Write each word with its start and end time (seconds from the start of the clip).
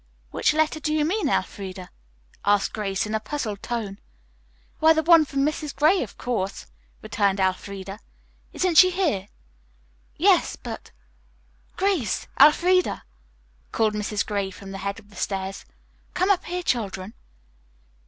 "Which 0.31 0.55
letter 0.55 0.79
do 0.79 0.95
you 0.95 1.05
mean, 1.05 1.29
Elfreda?" 1.29 1.91
asked 2.43 2.73
Grace 2.73 3.05
in 3.05 3.13
a 3.13 3.19
puzzled 3.19 3.61
tone. 3.61 3.99
"Why 4.79 4.93
the 4.93 5.03
one 5.03 5.25
from 5.25 5.41
Mrs. 5.45 5.75
Gray, 5.75 6.01
of 6.01 6.17
course," 6.17 6.65
returned 7.03 7.39
Elfreda. 7.39 7.99
"Isn't 8.51 8.79
she 8.79 8.89
here?" 8.89 9.27
"Yes, 10.17 10.55
but" 10.55 10.89
"Grace! 11.77 12.25
Elfreda!" 12.39 13.03
called 13.71 13.93
Mrs. 13.93 14.25
Gray 14.25 14.49
from 14.49 14.71
the 14.71 14.79
head 14.79 14.97
of 14.97 15.11
the 15.11 15.15
stairs, 15.15 15.65
"come 16.15 16.31
up 16.31 16.45
here, 16.45 16.63
children." 16.63 17.13